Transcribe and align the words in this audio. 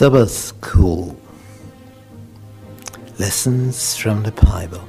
Sabbath 0.00 0.30
School 0.30 1.14
Lessons 3.18 3.96
from 3.98 4.22
the 4.22 4.32
Bible. 4.32 4.82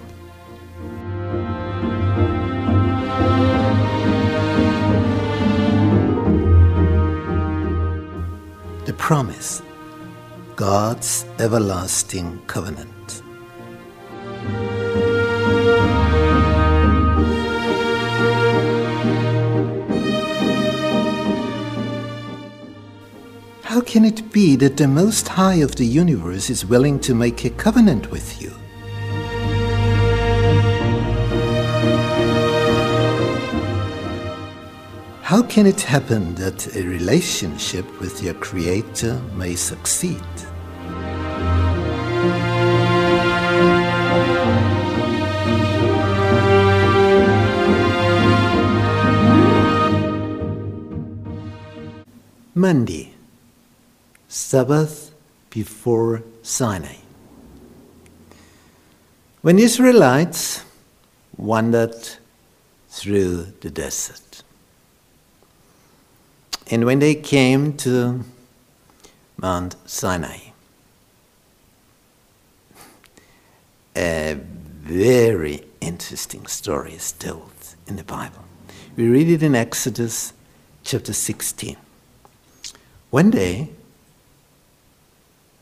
The 8.84 8.94
Promise 8.94 9.62
God's 10.56 11.26
Everlasting 11.38 12.42
Covenant. 12.48 13.22
How 23.62 23.82
can 23.82 24.04
it 24.04 24.32
be 24.32 24.56
that 24.56 24.78
the 24.78 24.88
Most 24.88 25.28
High 25.28 25.62
of 25.62 25.76
the 25.76 25.86
universe 25.86 26.50
is 26.50 26.66
willing 26.66 27.00
to 27.02 27.14
make 27.14 27.46
a 27.46 27.52
covenant 27.52 28.10
with 28.10 28.42
you? 28.42 28.52
How 35.32 35.42
can 35.42 35.66
it 35.66 35.80
happen 35.80 36.36
that 36.36 36.76
a 36.76 36.84
relationship 36.84 37.86
with 38.02 38.22
your 38.22 38.34
Creator 38.34 39.22
may 39.34 39.56
succeed? 39.56 40.22
Monday, 52.54 53.14
Sabbath 54.28 55.14
before 55.50 56.24
Sinai. 56.42 56.98
When 59.44 59.60
Israelites 59.60 60.66
wandered 61.38 61.96
through 62.90 63.54
the 63.62 63.70
desert, 63.70 64.44
and 66.72 66.86
when 66.86 67.00
they 67.00 67.16
came 67.16 67.76
to 67.78 68.24
Mount 69.36 69.76
Sinai, 69.86 70.38
a 73.96 74.36
very 74.36 75.66
interesting 75.82 76.46
story 76.48 76.94
is 76.94 77.12
told 77.12 77.52
in 77.88 77.98
the 77.98 78.06
Bible. 78.06 78.46
We 78.96 79.10
read 79.10 79.28
it 79.28 79.44
in 79.44 79.54
Exodus 79.54 80.32
chapter 80.82 81.12
16. 81.12 81.76
One 83.10 83.32
day, 83.32 83.70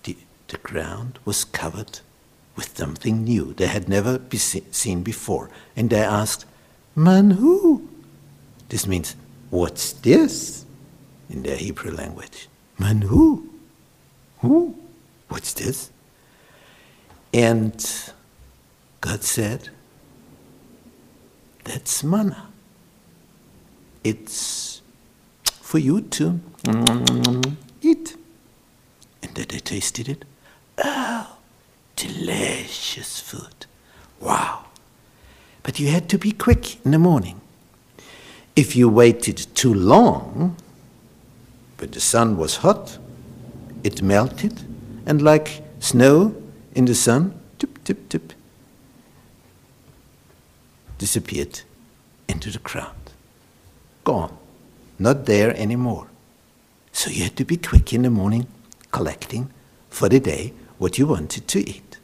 the, 0.03 0.15
the 0.49 0.57
ground 0.57 1.17
was 1.25 1.43
covered 1.43 2.01
with 2.55 2.77
something 2.77 3.23
new 3.23 3.53
they 3.53 3.67
had 3.67 3.89
never 3.89 4.19
be 4.19 4.37
seen 4.37 5.01
before. 5.01 5.49
And 5.75 5.89
they 5.89 6.01
asked, 6.01 6.45
Man, 6.95 7.31
who? 7.31 7.89
This 8.67 8.85
means, 8.85 9.15
What's 9.49 9.93
this? 9.93 10.65
In 11.29 11.43
their 11.43 11.57
Hebrew 11.57 11.91
language. 11.91 12.47
Man, 12.77 13.01
who? 13.01 13.49
Who? 14.39 14.75
What's 15.27 15.53
this? 15.53 15.91
And 17.33 17.73
God 19.01 19.23
said, 19.23 19.69
That's 21.63 22.03
manna. 22.03 22.47
It's 24.03 24.81
for 25.43 25.77
you 25.77 26.01
to 26.01 26.39
eat. 27.81 28.15
And 29.21 29.35
then 29.35 29.45
they 29.49 29.59
tasted 29.59 30.09
it. 30.09 30.25
Oh, 30.77 31.37
delicious 31.95 33.19
food. 33.19 33.65
Wow. 34.19 34.65
But 35.61 35.79
you 35.79 35.89
had 35.89 36.09
to 36.09 36.17
be 36.17 36.31
quick 36.31 36.83
in 36.85 36.91
the 36.91 36.99
morning. 36.99 37.41
If 38.55 38.75
you 38.75 38.89
waited 38.89 39.45
too 39.53 39.73
long, 39.73 40.55
when 41.79 41.91
the 41.91 41.99
sun 41.99 42.37
was 42.37 42.57
hot, 42.57 42.97
it 43.83 44.01
melted, 44.01 44.61
and 45.05 45.21
like 45.21 45.63
snow 45.79 46.35
in 46.75 46.85
the 46.85 46.95
sun, 46.95 47.39
tip, 47.57 47.83
tip, 47.83 48.09
tip, 48.09 48.33
disappeared 50.97 51.61
into 52.27 52.51
the 52.51 52.59
ground. 52.59 53.11
Gone. 54.03 54.37
Not 54.97 55.25
there 55.25 55.55
anymore. 55.55 56.07
So 56.91 57.09
you 57.09 57.23
had 57.23 57.37
to 57.37 57.45
be 57.45 57.55
quick 57.55 57.93
in 57.93 58.01
the 58.03 58.09
morning 58.09 58.47
collecting 58.91 59.49
for 59.89 60.09
the 60.09 60.19
day 60.19 60.53
what 60.77 60.97
you 60.97 61.07
wanted 61.07 61.47
to 61.47 61.59
eat. 61.59 61.97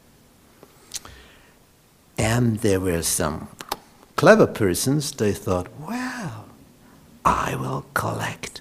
And 2.16 2.60
there 2.60 2.80
were 2.80 3.02
some 3.02 3.48
clever 4.16 4.46
persons, 4.46 5.12
they 5.12 5.32
thought, 5.32 5.68
well, 5.78 6.46
I 7.24 7.54
will 7.56 7.84
collect 7.92 8.55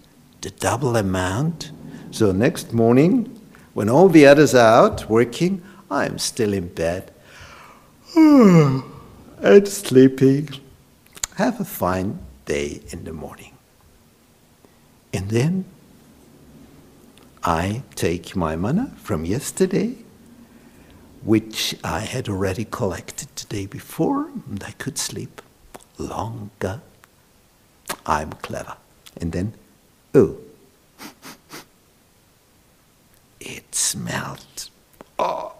the 0.45 0.51
double 0.51 0.95
amount. 0.95 1.72
So 2.11 2.31
next 2.31 2.72
morning, 2.72 3.41
when 3.73 3.89
all 3.89 4.09
the 4.09 4.28
others 4.28 4.53
are 4.53 4.85
out 4.85 5.09
working, 5.09 5.63
I'm 5.89 6.19
still 6.19 6.53
in 6.53 6.67
bed 6.67 7.11
and 8.16 9.67
sleeping. 9.67 10.50
Have 11.38 11.59
a 11.59 11.66
fine 11.66 12.19
day 12.45 12.81
in 12.91 13.05
the 13.05 13.11
morning. 13.11 13.53
And 15.11 15.29
then 15.29 15.66
I 17.44 17.81
take 17.95 18.35
my 18.35 18.55
manna 18.55 18.94
from 18.97 19.25
yesterday, 19.25 19.95
which 21.23 21.75
I 21.84 22.01
had 22.01 22.29
already 22.29 22.66
collected 22.66 23.29
the 23.35 23.47
day 23.47 23.66
before, 23.66 24.29
and 24.47 24.63
I 24.63 24.72
could 24.73 25.00
sleep 25.00 25.41
longer. 25.97 26.81
I'm 28.05 28.31
clever. 28.34 28.78
And 29.19 29.31
then, 29.31 29.53
oh, 30.16 30.38
it 33.40 33.76
smelled. 33.76 34.70
Oh, 35.20 35.53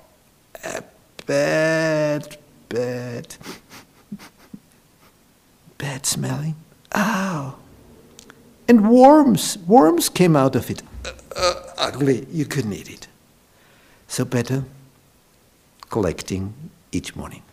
a 0.64 0.84
bad, 1.26 2.38
bad, 2.70 3.36
bad 5.78 6.06
smelling. 6.06 6.56
Oh. 6.94 7.58
And 8.68 8.90
worms, 8.90 9.58
worms 9.68 10.10
came 10.10 10.36
out 10.36 10.56
of 10.56 10.72
it. 10.72 10.82
Uh, 11.06 11.12
uh, 11.36 11.54
ugly, 11.78 12.26
you 12.32 12.46
couldn't 12.46 12.74
eat 12.74 12.90
it. 12.90 13.08
So 14.08 14.26
better 14.26 14.64
collecting 15.90 16.54
each 16.92 17.16
morning. 17.16 17.44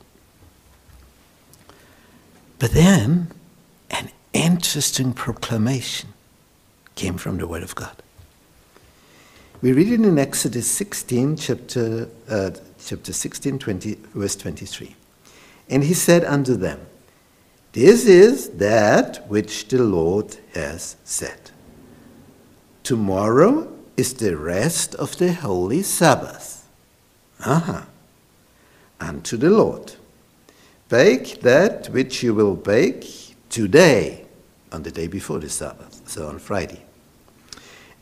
But 2.58 2.70
then 2.72 3.28
an 3.90 4.10
interesting 4.32 5.12
proclamation 5.12 6.14
came 6.94 7.16
from 7.16 7.38
the 7.38 7.46
Word 7.46 7.62
of 7.62 7.74
God. 7.74 8.02
We 9.62 9.72
read 9.72 9.88
it 9.88 10.00
in 10.00 10.18
Exodus 10.18 10.68
16, 10.70 11.36
chapter, 11.36 12.08
uh, 12.28 12.50
chapter 12.84 13.12
16, 13.12 13.58
20, 13.60 13.96
verse 14.14 14.34
23. 14.34 14.96
And 15.70 15.84
he 15.84 15.94
said 15.94 16.24
unto 16.24 16.56
them, 16.56 16.80
This 17.72 18.06
is 18.06 18.50
that 18.50 19.24
which 19.28 19.68
the 19.68 19.82
Lord 19.82 20.36
has 20.54 20.96
said. 21.04 21.52
Tomorrow 22.82 23.72
is 23.96 24.14
the 24.14 24.36
rest 24.36 24.96
of 24.96 25.16
the 25.18 25.32
holy 25.32 25.82
Sabbath. 25.82 26.68
Aha. 27.44 27.86
Unto 29.00 29.36
the 29.36 29.50
Lord. 29.50 29.94
Bake 30.88 31.40
that 31.42 31.88
which 31.90 32.22
you 32.22 32.34
will 32.34 32.56
bake 32.56 33.36
today, 33.48 34.26
on 34.72 34.82
the 34.82 34.90
day 34.90 35.06
before 35.06 35.38
the 35.38 35.48
Sabbath, 35.48 36.08
so 36.08 36.28
on 36.28 36.38
Friday. 36.38 36.82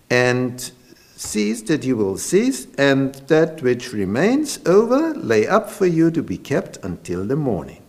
And 0.08 0.70
cease 1.16 1.62
that 1.62 1.84
you 1.84 1.96
will 1.96 2.16
cease, 2.16 2.66
and 2.78 3.14
that 3.28 3.62
which 3.62 3.92
remains 3.92 4.58
over 4.66 5.14
lay 5.14 5.46
up 5.46 5.70
for 5.70 5.86
you 5.86 6.10
to 6.10 6.22
be 6.22 6.38
kept 6.38 6.78
until 6.78 7.24
the 7.24 7.36
morning. 7.36 7.82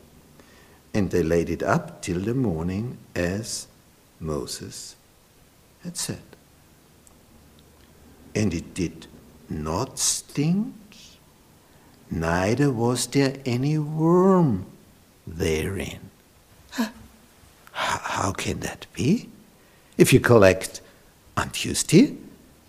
And 0.93 1.09
they 1.11 1.23
laid 1.23 1.49
it 1.49 1.63
up 1.63 2.01
till 2.01 2.19
the 2.19 2.33
morning 2.33 2.97
as 3.15 3.67
Moses 4.19 4.95
had 5.83 5.95
said. 5.95 6.21
And 8.35 8.53
it 8.53 8.73
did 8.73 9.07
not 9.49 9.99
stink, 9.99 10.75
neither 12.09 12.71
was 12.71 13.07
there 13.07 13.35
any 13.45 13.77
worm 13.77 14.65
therein. 15.25 16.11
How 17.81 18.31
can 18.31 18.59
that 18.59 18.85
be? 18.93 19.27
If 19.97 20.13
you 20.13 20.19
collect 20.19 20.81
on 21.35 21.49
Tuesday, 21.49 22.15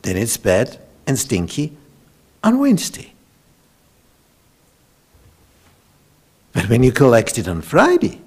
then 0.03 0.17
it's 0.17 0.37
bad 0.37 0.79
and 1.07 1.19
stinky 1.19 1.77
on 2.43 2.59
Wednesday. 2.59 3.13
But 6.53 6.69
when 6.69 6.83
you 6.83 6.93
collect 6.93 7.39
it 7.39 7.47
on 7.47 7.61
Friday, 7.63 8.21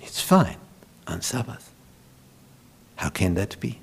it's 0.00 0.20
fine 0.20 0.58
on 1.06 1.22
Sabbath. 1.22 1.72
How 2.96 3.10
can 3.10 3.34
that 3.34 3.58
be? 3.60 3.78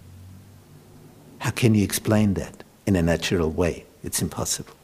How 1.39 1.51
can 1.51 1.75
you 1.75 1.83
explain 1.83 2.33
that 2.36 2.63
in 2.86 2.95
a 2.95 3.01
natural 3.01 3.50
way? 3.50 3.86
It's 4.04 4.21
impossible. 4.21 4.75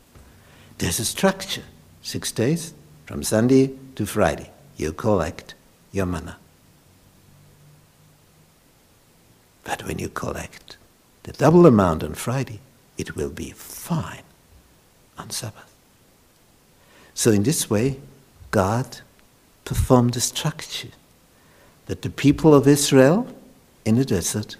There's 0.77 0.99
a 0.99 1.05
structure. 1.05 1.63
Six 2.01 2.31
days, 2.31 2.73
from 3.05 3.23
Sunday 3.23 3.71
to 3.95 4.05
Friday, 4.05 4.51
you 4.77 4.93
collect 4.93 5.53
your 5.91 6.05
manna. 6.05 6.37
But 9.69 9.78
when 9.89 9.97
you 9.97 10.07
collect 10.07 10.77
the 11.23 11.31
double 11.31 11.65
amount 11.65 12.03
on 12.03 12.13
Friday, 12.13 12.59
it 12.95 13.15
will 13.15 13.31
be 13.31 13.49
fine 13.49 14.21
on 15.17 15.31
Sabbath. 15.31 15.73
So, 17.15 17.31
in 17.31 17.41
this 17.41 17.71
way, 17.71 17.99
God 18.51 18.99
performed 19.65 20.15
a 20.15 20.19
structure 20.19 20.89
that 21.87 22.03
the 22.03 22.11
people 22.11 22.53
of 22.53 22.67
Israel 22.67 23.25
in 23.83 23.95
the 23.95 24.05
desert 24.05 24.57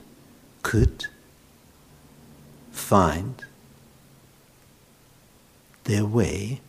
could 0.63 1.05
find 2.71 3.45
their 5.83 6.05
way 6.07 6.59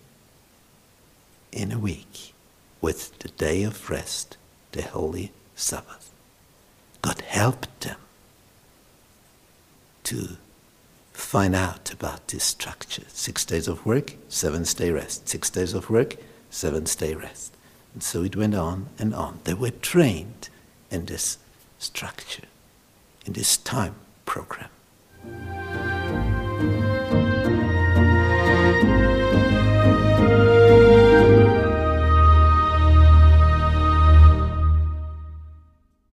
in 1.51 1.73
a 1.73 1.79
week 1.79 2.35
with 2.83 3.19
the 3.21 3.31
day 3.31 3.63
of 3.63 3.89
rest, 3.89 4.37
the 4.73 4.83
holy 4.83 5.33
Sabbath. 5.57 6.13
God 7.01 7.23
helped 7.23 7.81
them 7.81 7.97
to 10.11 10.37
find 11.13 11.55
out 11.55 11.93
about 11.93 12.27
this 12.29 12.43
structure. 12.43 13.05
Six 13.09 13.45
days 13.45 13.69
of 13.69 13.87
work, 13.87 14.15
seventh 14.29 14.77
day 14.77 14.91
rest. 14.91 15.29
Six 15.29 15.49
days 15.51 15.73
of 15.73 15.89
work, 15.89 16.17
seventh 16.51 16.99
day 16.99 17.15
rest. 17.15 17.55
And 17.95 18.03
so 18.03 18.25
it 18.25 18.35
went 18.35 18.57
on 18.57 18.89
and 18.99 19.15
on. 19.15 19.39
They 19.45 19.55
were 19.55 19.71
trained 19.71 20.49
in 20.91 21.07
this 21.07 21.39
structure, 21.79 22.49
in 23.25 23.35
this 23.35 23.57
time 23.57 23.95
program. 24.27 24.71